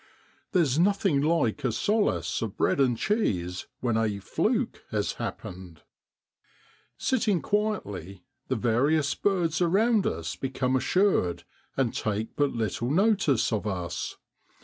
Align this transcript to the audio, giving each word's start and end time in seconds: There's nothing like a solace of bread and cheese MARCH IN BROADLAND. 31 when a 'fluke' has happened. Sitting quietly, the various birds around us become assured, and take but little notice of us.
There's 0.51 0.79
nothing 0.79 1.21
like 1.21 1.63
a 1.63 1.71
solace 1.71 2.41
of 2.41 2.57
bread 2.57 2.79
and 2.79 2.97
cheese 2.97 3.67
MARCH 3.83 3.93
IN 3.93 3.93
BROADLAND. 3.93 3.93
31 3.93 3.93
when 3.93 4.03
a 4.03 4.19
'fluke' 4.59 4.83
has 4.89 5.11
happened. 5.13 5.83
Sitting 6.97 7.39
quietly, 7.39 8.23
the 8.47 8.55
various 8.55 9.13
birds 9.13 9.61
around 9.61 10.07
us 10.07 10.35
become 10.35 10.75
assured, 10.75 11.43
and 11.77 11.93
take 11.93 12.35
but 12.35 12.49
little 12.51 12.89
notice 12.89 13.53
of 13.53 13.67
us. 13.67 14.17